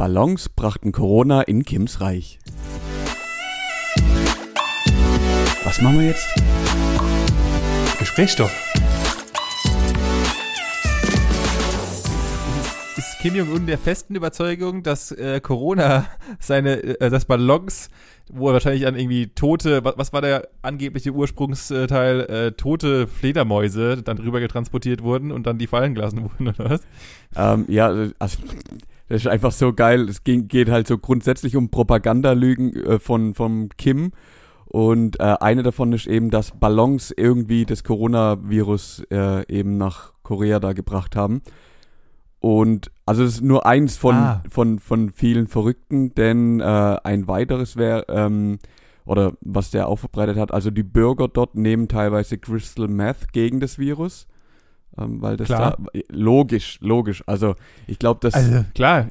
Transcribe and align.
Ballons 0.00 0.48
brachten 0.48 0.92
Corona 0.92 1.42
in 1.42 1.62
Kims 1.62 2.00
Reich. 2.00 2.38
Was 5.62 5.82
machen 5.82 5.98
wir 5.98 6.06
jetzt? 6.06 6.26
Gesprächsstoff. 7.98 8.50
Ist 12.96 13.18
Kim 13.20 13.34
Jong-un 13.34 13.66
der 13.66 13.76
festen 13.76 14.14
Überzeugung, 14.14 14.82
dass 14.82 15.12
äh, 15.12 15.38
Corona 15.42 16.06
seine, 16.38 16.82
äh, 16.82 17.10
das 17.10 17.26
Ballons, 17.26 17.90
wo 18.32 18.48
er 18.48 18.54
wahrscheinlich 18.54 18.86
an 18.86 18.96
irgendwie 18.96 19.26
tote, 19.26 19.84
was, 19.84 19.98
was 19.98 20.14
war 20.14 20.22
der 20.22 20.48
angebliche 20.62 21.10
Ursprungsteil, 21.10 22.20
äh, 22.20 22.52
tote 22.52 23.06
Fledermäuse 23.06 24.02
dann 24.02 24.16
rüber 24.16 24.40
getransportiert 24.40 25.02
wurden 25.02 25.30
und 25.30 25.46
dann 25.46 25.58
die 25.58 25.66
fallen 25.66 25.94
gelassen 25.94 26.22
wurden, 26.38 26.48
oder 26.48 26.70
was? 26.70 26.80
Ähm, 27.36 27.66
ja, 27.68 27.92
also 28.18 28.38
das 29.10 29.22
ist 29.22 29.26
einfach 29.26 29.50
so 29.50 29.72
geil. 29.72 30.08
Es 30.08 30.22
ging, 30.22 30.46
geht 30.46 30.70
halt 30.70 30.86
so 30.86 30.96
grundsätzlich 30.96 31.56
um 31.56 31.68
Propagandalügen 31.68 32.72
äh, 32.76 32.98
von 33.00 33.34
vom 33.34 33.68
Kim. 33.76 34.12
Und 34.66 35.18
äh, 35.18 35.36
eine 35.40 35.64
davon 35.64 35.92
ist 35.92 36.06
eben, 36.06 36.30
dass 36.30 36.52
Ballons 36.52 37.12
irgendwie 37.16 37.66
das 37.66 37.82
Coronavirus 37.82 39.02
äh, 39.10 39.44
eben 39.52 39.78
nach 39.78 40.12
Korea 40.22 40.60
da 40.60 40.74
gebracht 40.74 41.16
haben. 41.16 41.42
Und 42.38 42.92
also 43.04 43.24
das 43.24 43.34
ist 43.34 43.42
nur 43.42 43.66
eins 43.66 43.96
von, 43.96 44.14
Ah. 44.14 44.42
von, 44.48 44.78
von 44.78 45.10
vielen 45.10 45.48
Verrückten, 45.48 46.14
denn 46.14 46.60
äh, 46.60 46.96
ein 47.02 47.26
weiteres 47.26 47.76
wäre, 47.76 48.06
ähm, 48.08 48.60
oder 49.04 49.32
was 49.40 49.72
der 49.72 49.88
auch 49.88 49.98
verbreitet 49.98 50.36
hat, 50.36 50.54
also 50.54 50.70
die 50.70 50.84
Bürger 50.84 51.26
dort 51.26 51.56
nehmen 51.56 51.88
teilweise 51.88 52.38
Crystal 52.38 52.86
Meth 52.86 53.32
gegen 53.32 53.58
das 53.58 53.76
Virus. 53.76 54.28
Ähm, 55.00 55.22
weil 55.22 55.36
das 55.36 55.46
Klar. 55.46 55.76
da 55.92 56.00
logisch, 56.10 56.78
logisch. 56.80 57.22
Also 57.26 57.54
ich 57.86 57.98
glaube, 57.98 58.20
das 58.22 58.34
Also, 58.34 58.64
klar. 58.74 59.08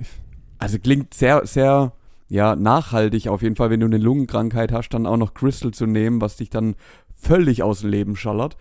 also 0.58 0.78
klingt 0.80 1.14
sehr, 1.14 1.46
sehr, 1.46 1.94
ja, 2.28 2.56
nachhaltig 2.56 3.28
auf 3.28 3.42
jeden 3.42 3.56
Fall, 3.56 3.70
wenn 3.70 3.80
du 3.80 3.88
eine 3.88 3.98
Lungenkrankheit 3.98 4.72
hast, 4.72 4.90
dann 4.90 5.06
auch 5.08 5.18
noch 5.18 5.34
Crystal 5.34 5.72
zu 5.72 5.86
nehmen, 5.86 6.22
was 6.22 6.38
dich 6.38 6.50
dann 6.50 6.76
völlig 7.16 7.64
aus 7.64 7.82
dem 7.82 7.90
Leben 7.90 8.16
schallert. 8.16 8.56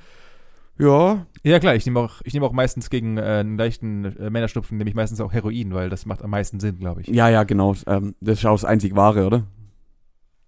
Ja, 0.78 1.26
Ja, 1.42 1.58
klar, 1.58 1.74
ich 1.74 1.84
nehme 1.86 1.98
auch, 1.98 2.20
ich 2.24 2.34
nehme 2.34 2.46
auch 2.46 2.52
meistens 2.52 2.88
gegen 2.88 3.18
äh, 3.18 3.22
einen 3.22 3.58
leichten 3.58 4.04
äh, 4.04 4.30
Männerschnupfen, 4.30 4.78
nehme 4.78 4.88
ich 4.88 4.94
meistens 4.96 5.20
auch 5.20 5.32
Heroin, 5.32 5.74
weil 5.74 5.90
das 5.90 6.06
macht 6.06 6.22
am 6.22 6.30
meisten 6.30 6.60
Sinn, 6.60 6.78
glaube 6.78 7.00
ich. 7.02 7.08
ja, 7.08 7.28
ja, 7.28 7.42
genau. 7.42 7.74
Ähm, 7.86 8.14
das 8.20 8.38
ist 8.38 8.46
auch 8.46 8.54
das 8.54 8.64
einzig 8.64 8.94
Wahre, 8.94 9.26
oder? 9.26 9.42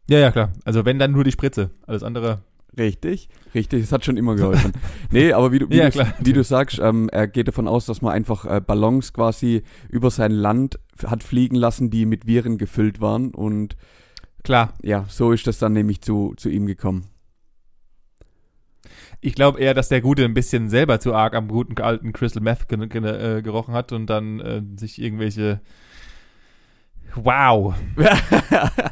Ja, 0.09 0.19
ja, 0.19 0.31
klar. 0.31 0.53
Also 0.65 0.85
wenn 0.85 0.99
dann 0.99 1.13
nur 1.13 1.25
die 1.25 1.33
Spritze. 1.33 1.71
Alles 1.87 2.03
andere. 2.03 2.43
Richtig, 2.79 3.29
richtig, 3.55 3.83
das 3.83 3.93
hat 3.93 4.05
schon 4.05 4.17
immer 4.17 4.37
geholfen. 4.37 4.73
nee, 5.11 5.33
aber 5.33 5.51
wie 5.51 5.59
du, 5.59 5.71
wie, 5.71 5.77
Ja, 5.77 5.91
du, 5.91 6.05
wie 6.21 6.33
du 6.33 6.45
sagst, 6.45 6.79
ähm, 6.79 7.09
er 7.11 7.27
geht 7.27 7.49
davon 7.49 7.67
aus, 7.67 7.87
dass 7.87 8.01
man 8.01 8.13
einfach 8.13 8.45
äh, 8.45 8.61
Ballons 8.61 9.13
quasi 9.13 9.63
über 9.89 10.11
sein 10.11 10.31
Land 10.31 10.79
hat 11.05 11.23
fliegen 11.23 11.57
lassen, 11.57 11.91
die 11.91 12.07
mit 12.07 12.27
Viren 12.27 12.59
gefüllt 12.59 13.01
waren 13.01 13.35
und 13.35 13.77
Klar. 14.45 14.75
ja, 14.83 15.05
so 15.09 15.33
ist 15.33 15.47
das 15.47 15.59
dann 15.59 15.73
nämlich 15.73 16.01
zu, 16.01 16.35
zu 16.37 16.49
ihm 16.49 16.67
gekommen. 16.67 17.09
Ich 19.21 19.35
glaube 19.35 19.61
eher, 19.61 19.75
dass 19.75 19.89
der 19.89 20.01
Gute 20.01 20.25
ein 20.25 20.33
bisschen 20.33 20.71
selber 20.71 20.99
zu 20.99 21.15
arg 21.15 21.35
am 21.35 21.49
guten 21.49 21.81
alten 21.81 22.13
Crystal 22.13 22.43
Meth 22.43 22.69
ge 22.69 22.87
ge 22.87 23.39
äh, 23.39 23.43
gerochen 23.43 23.75
hat 23.75 23.93
und 23.93 24.07
dann 24.07 24.41
äh, 24.41 24.63
sich 24.77 25.01
irgendwelche. 25.01 25.61
Wow. 27.15 27.75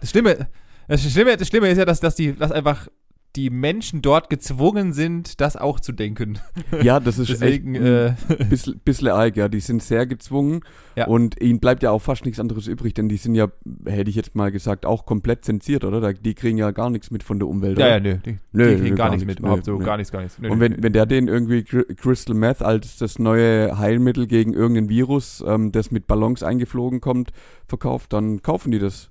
Das 0.01 0.11
Schlimme, 0.11 0.49
das 0.87 1.03
Schlimme, 1.11 1.37
das 1.37 1.49
Schlimme 1.49 1.69
ist 1.69 1.79
ja, 1.79 1.85
dass, 1.85 2.01
dass 2.01 2.15
die, 2.15 2.35
dass 2.35 2.53
einfach 2.53 2.89
die 3.37 3.51
Menschen 3.51 4.03
dort 4.03 4.31
gezwungen 4.31 4.93
sind, 4.93 5.41
das 5.41 5.57
auch 5.57 5.79
zu 5.81 5.93
denken. 5.93 6.39
ja, 6.83 6.99
das 6.99 7.19
ist 7.19 7.29
Deswegen, 7.29 7.75
echt 7.75 7.85
äh, 7.85 8.15
ein 8.41 8.49
bisschen, 8.49 8.81
bisschen 8.85 9.09
arg, 9.09 9.37
ja. 9.37 9.49
Die 9.49 9.61
sind 9.61 9.83
sehr 9.83 10.07
gezwungen 10.07 10.61
Ja. 10.97 11.07
und 11.07 11.41
ihnen 11.41 11.61
bleibt 11.61 11.83
ja 11.83 11.91
auch 11.91 12.01
fast 12.03 12.25
nichts 12.25 12.41
anderes 12.41 12.67
übrig, 12.67 12.95
denn 12.95 13.09
die 13.09 13.17
sind 13.19 13.35
ja, 13.35 13.49
hätte 13.85 14.11
ich 14.11 14.17
jetzt 14.17 14.35
mal 14.35 14.51
gesagt, 14.51 14.87
auch 14.87 15.05
komplett 15.07 15.45
zensiert, 15.45 15.85
oder? 15.85 16.13
Die 16.15 16.35
kriegen 16.35 16.59
ja 16.59 16.71
gar 16.71 16.91
nichts 16.91 17.11
mit 17.11 17.23
von 17.23 17.39
der 17.39 17.49
Umwelt. 17.49 17.79
ja, 17.79 17.87
oder? 17.87 17.95
ja, 17.97 18.01
nö. 18.01 18.19
Die, 18.25 18.39
Nö, 18.53 18.69
die 18.71 18.75
kriegen 18.77 18.83
nö, 18.91 18.97
gar 18.97 19.07
gar 19.09 19.11
nichts 19.11 19.27
mit. 19.27 19.39
Überhaupt 19.41 19.67
nö, 19.67 19.73
so, 19.75 19.79
gar 19.79 19.97
nichts, 19.99 20.11
gar 20.11 20.23
nichts. 20.23 20.39
Und 20.39 20.59
wenn, 20.59 20.83
wenn 20.83 20.93
der 20.93 21.07
den 21.07 21.29
irgendwie 21.29 21.59
Cr- 21.61 21.95
Crystal 21.95 22.35
Meth 22.35 22.63
als 22.63 22.97
das 22.97 23.19
neue 23.19 23.79
Heilmittel 23.79 24.27
gegen 24.27 24.55
irgendein 24.55 24.89
Virus, 24.89 25.45
ähm, 25.47 25.71
das 25.71 25.91
mit 25.91 26.07
Ballons 26.07 26.43
eingeflogen 26.43 27.01
kommt, 27.01 27.31
verkauft, 27.67 28.13
dann 28.15 28.43
kaufen 28.43 28.73
die 28.73 28.79
das. 28.79 29.11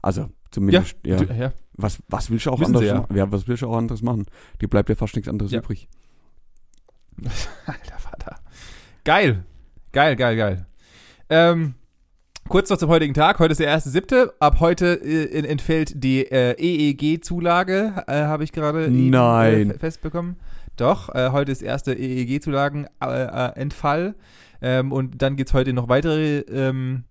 Also, 0.00 0.28
zumindest, 0.52 0.94
ja. 1.04 1.16
du- 1.16 1.32
ja. 1.34 1.52
Was, 1.74 1.98
was 2.08 2.30
willst 2.30 2.44
du 2.46 2.50
auch 2.50 2.58
Müssen 2.58 2.74
anderes 2.76 2.88
ja. 2.88 3.00
machen? 3.00 3.16
Ja, 3.16 3.32
was 3.32 3.48
willst 3.48 3.62
du 3.62 3.68
auch 3.68 3.76
anderes 3.76 4.02
machen? 4.02 4.26
Die 4.60 4.66
bleibt 4.66 4.88
ja 4.90 4.94
fast 4.94 5.16
nichts 5.16 5.28
anderes 5.28 5.52
Ja. 5.52 5.58
übrig. 5.60 5.88
Alter 7.66 7.98
Vater. 7.98 8.36
Geil. 9.04 9.44
Geil, 9.92 10.16
geil, 10.16 10.36
geil. 10.36 10.66
Ähm, 11.28 11.74
kurz 12.48 12.70
noch 12.70 12.78
zum 12.78 12.88
heutigen 12.90 13.12
Tag. 13.14 13.38
Heute 13.38 13.52
ist 13.52 13.60
der 13.60 13.74
1.7. 13.76 14.30
Ab 14.38 14.60
heute 14.60 14.94
äh, 15.02 15.46
entfällt 15.46 16.02
die 16.02 16.24
äh, 16.30 16.54
EEG-Zulage, 16.58 18.04
äh, 18.06 18.22
habe 18.24 18.44
ich 18.44 18.52
gerade. 18.52 18.86
Äh, 18.86 19.78
festbekommen. 19.78 20.36
Doch, 20.76 21.08
äh, 21.14 21.30
heute 21.32 21.52
ist 21.52 21.62
erste 21.62 21.92
EEG-Zulagen-Entfall. 21.94 24.14
ähm, 24.62 24.92
und 24.92 25.20
dann 25.22 25.36
gibt's 25.36 25.52
heute 25.54 25.72
noch 25.72 25.88
weitere 25.88 26.38
ähm, 26.40 27.04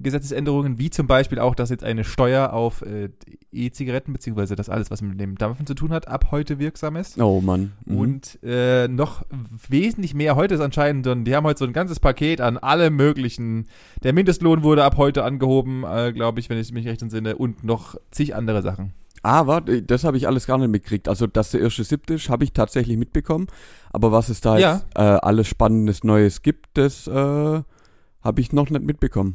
Gesetzesänderungen, 0.00 0.78
wie 0.78 0.90
zum 0.90 1.06
Beispiel 1.06 1.38
auch, 1.40 1.54
dass 1.54 1.70
jetzt 1.70 1.82
eine 1.82 2.04
Steuer 2.04 2.52
auf 2.52 2.82
äh, 2.82 3.08
E-Zigaretten, 3.50 4.12
beziehungsweise 4.12 4.54
das 4.54 4.68
alles, 4.68 4.90
was 4.90 5.02
mit 5.02 5.20
dem 5.20 5.36
Dampfen 5.36 5.66
zu 5.66 5.74
tun 5.74 5.90
hat, 5.92 6.06
ab 6.06 6.28
heute 6.30 6.58
wirksam 6.58 6.96
ist. 6.96 7.20
Oh 7.20 7.40
Mann. 7.40 7.72
Mhm. 7.84 7.96
Und 7.96 8.38
äh, 8.42 8.86
noch 8.86 9.24
wesentlich 9.68 10.14
mehr 10.14 10.36
heute 10.36 10.54
ist 10.54 10.60
anscheinend, 10.60 11.06
und 11.08 11.24
die 11.24 11.34
haben 11.34 11.44
heute 11.44 11.58
so 11.58 11.64
ein 11.64 11.72
ganzes 11.72 11.98
Paket 11.98 12.40
an 12.40 12.58
alle 12.58 12.90
möglichen. 12.90 13.66
Der 14.04 14.12
Mindestlohn 14.12 14.62
wurde 14.62 14.84
ab 14.84 14.96
heute 14.96 15.24
angehoben, 15.24 15.84
äh, 15.84 16.12
glaube 16.12 16.38
ich, 16.40 16.48
wenn 16.48 16.58
ich 16.58 16.72
mich 16.72 16.86
recht 16.86 17.02
entsinne, 17.02 17.36
und 17.36 17.64
noch 17.64 17.96
zig 18.10 18.36
andere 18.36 18.62
Sachen. 18.62 18.92
Aber 19.24 19.66
äh, 19.66 19.82
das 19.82 20.04
habe 20.04 20.16
ich 20.16 20.28
alles 20.28 20.46
gar 20.46 20.58
nicht 20.58 20.70
mitgekriegt. 20.70 21.08
Also, 21.08 21.26
dass 21.26 21.50
der 21.50 21.60
erste 21.60 21.82
siebte 21.82 22.14
ist, 22.14 22.28
habe 22.28 22.44
ich 22.44 22.52
tatsächlich 22.52 22.96
mitbekommen. 22.96 23.48
Aber 23.92 24.12
was 24.12 24.28
es 24.28 24.40
da 24.40 24.58
Ja. 24.58 24.74
jetzt 24.74 24.86
äh, 24.94 25.00
alles 25.00 25.48
Spannendes 25.48 26.04
Neues 26.04 26.42
gibt, 26.42 26.66
das 26.74 27.08
äh, 27.08 27.12
habe 27.12 28.40
ich 28.40 28.52
noch 28.52 28.70
nicht 28.70 28.84
mitbekommen. 28.84 29.34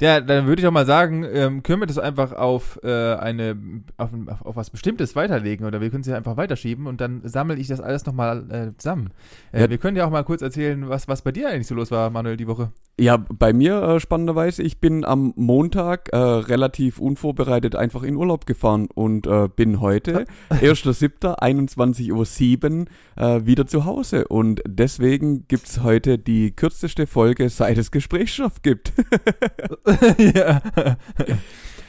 Ja, 0.00 0.20
dann 0.20 0.46
würde 0.46 0.62
ich 0.62 0.68
auch 0.68 0.72
mal 0.72 0.86
sagen, 0.86 1.24
ähm, 1.24 1.62
können 1.64 1.82
wir 1.82 1.86
das 1.86 1.98
einfach 1.98 2.32
auf 2.32 2.78
äh, 2.84 3.14
eine 3.14 3.56
auf, 3.96 4.10
auf, 4.26 4.42
auf 4.46 4.56
was 4.56 4.70
Bestimmtes 4.70 5.16
weiterlegen 5.16 5.64
oder 5.64 5.80
wir 5.80 5.90
können 5.90 6.02
es 6.02 6.06
ja 6.06 6.16
einfach 6.16 6.36
weiterschieben 6.36 6.86
und 6.86 7.00
dann 7.00 7.22
sammle 7.24 7.56
ich 7.56 7.66
das 7.66 7.80
alles 7.80 8.06
nochmal 8.06 8.44
äh, 8.50 8.76
zusammen. 8.76 9.10
Äh, 9.52 9.62
Ja. 9.62 9.70
Wir 9.70 9.78
können 9.78 9.96
ja 9.96 10.06
auch 10.06 10.10
mal 10.10 10.22
kurz 10.24 10.40
erzählen, 10.42 10.88
was, 10.88 11.08
was 11.08 11.22
bei 11.22 11.32
dir 11.32 11.48
eigentlich 11.48 11.66
so 11.66 11.74
los 11.74 11.90
war, 11.90 12.10
Manuel, 12.10 12.36
die 12.36 12.46
Woche. 12.46 12.70
Ja, 13.00 13.16
bei 13.16 13.52
mir 13.52 13.80
äh, 13.80 14.00
spannenderweise, 14.00 14.62
ich 14.64 14.80
bin 14.80 15.04
am 15.04 15.32
Montag 15.36 16.08
äh, 16.12 16.16
relativ 16.16 16.98
unvorbereitet 16.98 17.76
einfach 17.76 18.02
in 18.02 18.16
Urlaub 18.16 18.44
gefahren 18.44 18.88
und 18.92 19.24
äh, 19.28 19.48
bin 19.54 19.80
heute, 19.80 20.24
1.7., 20.50 21.38
21.07 21.38 22.86
Uhr, 23.16 23.24
äh, 23.24 23.46
wieder 23.46 23.68
zu 23.68 23.84
Hause. 23.84 24.26
Und 24.26 24.62
deswegen 24.66 25.46
gibt's 25.46 25.82
heute 25.84 26.18
die 26.18 26.50
kürzeste 26.50 27.06
Folge, 27.06 27.48
seit 27.50 27.78
es 27.78 27.92
Gesprächsstoff 27.92 28.62
gibt. 28.62 28.92
ja. 30.18 30.60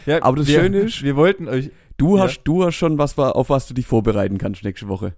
ja. 0.06 0.22
Aber 0.22 0.38
das 0.38 0.48
wir, 0.48 0.60
Schöne 0.62 0.78
ist- 0.82 1.02
wir 1.04 1.16
wollten 1.16 1.48
euch, 1.48 1.72
Du 1.98 2.16
Ja. 2.16 2.24
hast, 2.24 2.44
du 2.46 2.64
hast 2.64 2.76
schon 2.76 2.98
was, 2.98 3.18
wa- 3.18 3.32
auf 3.32 3.50
was 3.50 3.68
du 3.68 3.74
dich 3.74 3.86
vorbereiten 3.86 4.38
kannst 4.38 4.64
nächste 4.64 4.88
Woche. 4.88 5.14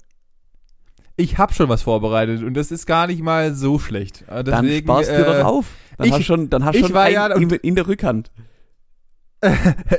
Ich 1.21 1.37
habe 1.37 1.53
schon 1.53 1.69
was 1.69 1.83
vorbereitet 1.83 2.43
und 2.43 2.55
das 2.55 2.71
ist 2.71 2.85
gar 2.85 3.07
nicht 3.07 3.21
mal 3.21 3.53
so 3.53 3.79
schlecht. 3.79 4.23
Äh, 4.27 4.43
Dann 4.43 4.65
Deswegen, 4.65 4.87
sparst 4.87 5.09
dir 5.11 5.15
äh, 5.15 5.25
doch 5.39 5.45
auf. 5.45 5.65
Dann 5.97 6.07
ich- 6.07 6.13
hast 6.13 6.23
schon, 6.25 6.49
dann 6.49 6.65
hast 6.65 6.77
schon 6.79 6.93
war 6.93 7.09
ja- 7.09 7.27
in, 7.35 7.49
in 7.49 7.75
der 7.75 7.87
Rückhand. 7.87 8.31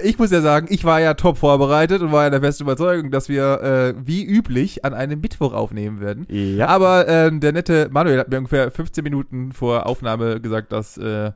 Ich 0.04 0.18
muss 0.18 0.30
ja 0.30 0.40
sagen, 0.40 0.68
ich 0.70 0.84
war 0.84 1.00
ja 1.00 1.14
top 1.14 1.36
vorbereitet 1.36 2.00
und 2.00 2.12
war 2.12 2.24
ja 2.24 2.30
der 2.30 2.40
festen 2.40 2.62
Überzeugung, 2.62 3.10
dass 3.10 3.28
wir 3.28 3.60
äh, 3.60 3.94
wie 4.06 4.24
üblich 4.24 4.84
an 4.84 4.94
einem 4.94 5.20
Mittwoch 5.20 5.52
aufnehmen 5.52 6.00
werden. 6.00 6.26
Ja. 6.30 6.68
Aber 6.68 7.08
ähm, 7.08 7.40
der 7.40 7.52
nette 7.52 7.88
Manuel 7.90 8.20
hat 8.20 8.30
mir 8.30 8.38
ungefähr 8.38 8.70
15 8.70 9.02
Minuten 9.02 9.50
vor 9.52 9.86
Aufnahme 9.86 10.40
gesagt, 10.40 10.70
dass 10.72 10.96
äh, 10.96 11.32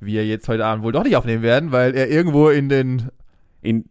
wir 0.00 0.26
jetzt 0.26 0.48
heute 0.48 0.64
Abend 0.66 0.84
wohl 0.84 0.90
doch 0.92 1.04
nicht 1.04 1.14
aufnehmen 1.16 1.42
werden, 1.42 1.70
weil 1.70 1.94
er 1.94 2.08
irgendwo 2.10 2.48
in 2.48 2.68
den 2.68 3.10
In, 3.62 3.84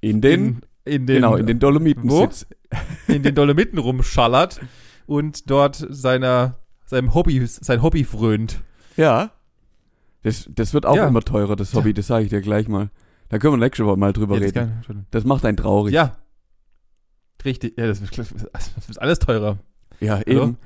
in 0.00 0.20
den, 0.20 0.60
in, 0.84 1.06
den 1.06 1.16
genau, 1.16 1.36
in 1.36 1.46
den 1.46 1.58
Dolomiten 1.58 2.08
Wo? 2.10 2.22
sitzt. 2.22 2.46
in 3.08 3.22
den 3.22 3.34
Dolomiten 3.34 3.78
rumschallert 3.78 4.60
und 5.06 5.50
dort 5.50 5.76
seiner 5.90 6.56
seinem 6.86 7.14
Hobby 7.14 7.44
sein 7.46 7.82
Hobby 7.82 8.04
frönt. 8.04 8.60
Ja. 8.96 9.30
Das, 10.22 10.48
das 10.52 10.74
wird 10.74 10.86
auch 10.86 10.96
Ja. 10.96 11.06
immer 11.06 11.20
teurer, 11.22 11.54
das 11.56 11.72
Hobby, 11.74 11.94
das 11.94 12.08
sage 12.08 12.24
ich 12.24 12.30
dir 12.30 12.40
gleich 12.40 12.68
mal. 12.68 12.90
Da 13.28 13.38
können 13.38 13.54
wir 13.54 13.58
nächste 13.64 13.86
Woche 13.86 13.96
mal 13.96 14.12
drüber 14.12 14.34
Ja, 14.34 14.40
das 14.40 14.48
reden. 14.54 14.82
kann- 14.86 15.06
Das 15.12 15.24
macht 15.24 15.44
einen 15.44 15.56
traurig. 15.56 15.94
ja. 15.94 16.16
Richtig, 17.44 17.78
ja, 17.78 17.86
das 17.86 18.00
wird, 18.02 18.18
das 18.18 18.88
wird 18.88 19.00
alles 19.00 19.18
teurer. 19.18 19.58
Ja, 20.00 20.14
Hallo? 20.26 20.42
eben. 20.44 20.56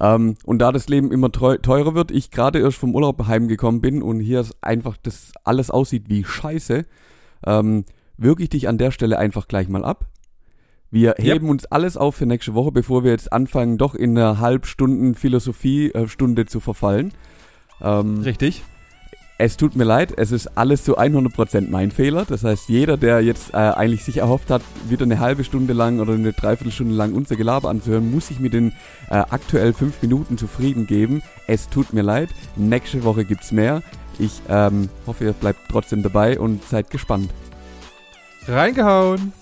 Ähm, 0.00 0.36
und 0.44 0.58
da 0.58 0.72
das 0.72 0.88
Leben 0.88 1.12
immer 1.12 1.30
teurer 1.32 1.94
wird, 1.94 2.10
ich 2.10 2.30
gerade 2.30 2.58
erst 2.58 2.78
vom 2.78 2.94
Urlaub 2.94 3.26
heimgekommen 3.26 3.80
bin 3.80 4.02
und 4.02 4.20
hier 4.20 4.44
einfach 4.60 4.96
das 5.02 5.32
alles 5.44 5.70
aussieht 5.70 6.08
wie 6.08 6.24
Scheiße, 6.24 6.84
ähm, 7.46 7.84
würge 8.18 8.42
ich 8.42 8.50
dich 8.50 8.68
an 8.68 8.78
der 8.78 8.90
Stelle 8.90 9.18
einfach 9.18 9.48
gleich 9.48 9.68
mal 9.68 9.84
ab. 9.84 10.06
Wir 10.90 11.16
Yep. 11.18 11.20
heben 11.20 11.50
uns 11.50 11.66
alles 11.66 11.96
auf 11.96 12.16
für 12.16 12.26
nächste 12.26 12.54
Woche, 12.54 12.72
bevor 12.72 13.04
wir 13.04 13.10
jetzt 13.10 13.32
anfangen, 13.32 13.76
doch 13.76 13.94
in 13.94 14.16
einer 14.16 14.38
Halbstunden 14.38 15.14
Philosophie-Stunde 15.14 16.46
zu 16.46 16.60
verfallen. 16.60 17.12
Ähm, 17.80 18.20
Richtig. 18.20 18.62
Es 19.38 19.58
tut 19.58 19.76
mir 19.76 19.84
leid, 19.84 20.14
es 20.16 20.32
ist 20.32 20.56
alles 20.56 20.82
zu 20.84 20.96
100% 20.96 21.68
mein 21.68 21.90
Fehler. 21.90 22.24
Das 22.24 22.42
heißt, 22.42 22.70
jeder, 22.70 22.96
der 22.96 23.20
jetzt 23.20 23.52
äh, 23.52 23.56
eigentlich 23.58 24.02
sich 24.02 24.16
erhofft 24.18 24.48
hat, 24.50 24.62
wieder 24.88 25.04
eine 25.04 25.18
halbe 25.18 25.44
Stunde 25.44 25.74
lang 25.74 26.00
oder 26.00 26.14
eine 26.14 26.32
Dreiviertelstunde 26.32 26.94
lang 26.94 27.12
unser 27.12 27.36
Gelaber 27.36 27.68
anzuhören, 27.68 28.10
muss 28.10 28.28
sich 28.28 28.40
mit 28.40 28.54
den 28.54 28.70
äh, 29.10 29.16
aktuell 29.28 29.74
fünf 29.74 30.00
Minuten 30.00 30.38
zufrieden 30.38 30.86
geben. 30.86 31.22
Es 31.46 31.68
tut 31.68 31.92
mir 31.92 32.02
leid. 32.02 32.30
Nächste 32.56 33.04
Woche 33.04 33.26
gibt's 33.26 33.52
mehr. 33.52 33.82
Ich 34.18 34.40
ähm, 34.48 34.88
hoffe, 35.06 35.24
ihr 35.24 35.32
bleibt 35.34 35.60
trotzdem 35.68 36.02
dabei 36.02 36.40
und 36.40 36.64
seid 36.64 36.88
gespannt. 36.88 37.30
Reingehauen! 38.48 39.32